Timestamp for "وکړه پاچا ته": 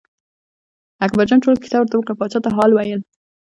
1.95-2.49